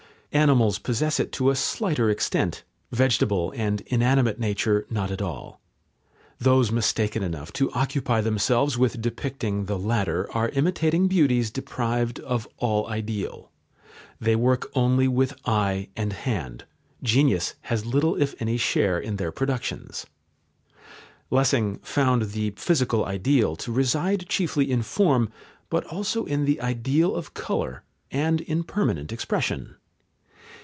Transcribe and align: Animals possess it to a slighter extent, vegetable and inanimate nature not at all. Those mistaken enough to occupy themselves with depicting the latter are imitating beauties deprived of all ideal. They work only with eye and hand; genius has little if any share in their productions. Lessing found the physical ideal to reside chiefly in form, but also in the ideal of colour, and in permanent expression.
Animals 0.33 0.79
possess 0.79 1.19
it 1.19 1.33
to 1.33 1.49
a 1.49 1.57
slighter 1.57 2.09
extent, 2.09 2.63
vegetable 2.89 3.51
and 3.53 3.81
inanimate 3.87 4.39
nature 4.39 4.85
not 4.89 5.11
at 5.11 5.21
all. 5.21 5.59
Those 6.39 6.71
mistaken 6.71 7.21
enough 7.21 7.51
to 7.51 7.69
occupy 7.73 8.21
themselves 8.21 8.77
with 8.77 9.01
depicting 9.01 9.65
the 9.65 9.77
latter 9.77 10.31
are 10.31 10.47
imitating 10.53 11.09
beauties 11.09 11.51
deprived 11.51 12.17
of 12.21 12.47
all 12.59 12.87
ideal. 12.87 13.51
They 14.21 14.37
work 14.37 14.71
only 14.73 15.05
with 15.05 15.33
eye 15.43 15.89
and 15.97 16.13
hand; 16.13 16.63
genius 17.03 17.55
has 17.63 17.85
little 17.85 18.15
if 18.15 18.33
any 18.41 18.55
share 18.55 18.97
in 18.97 19.17
their 19.17 19.33
productions. 19.33 20.05
Lessing 21.29 21.79
found 21.79 22.29
the 22.31 22.51
physical 22.51 23.03
ideal 23.03 23.57
to 23.57 23.69
reside 23.73 24.29
chiefly 24.29 24.71
in 24.71 24.81
form, 24.81 25.29
but 25.69 25.83
also 25.87 26.23
in 26.23 26.45
the 26.45 26.61
ideal 26.61 27.17
of 27.17 27.33
colour, 27.33 27.83
and 28.11 28.39
in 28.39 28.63
permanent 28.63 29.11
expression. 29.11 29.75